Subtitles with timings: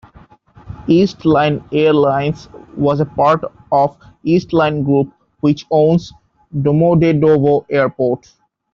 [0.87, 6.11] East Line Airlines was a part of East Line group, which owns
[6.59, 8.27] Domodedovo airport.